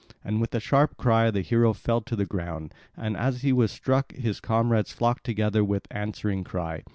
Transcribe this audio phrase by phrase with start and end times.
[0.23, 3.71] And with a sharp cry the hero fell to the ground; and as he was
[3.71, 6.81] struck his comrades flocked together with answering cry.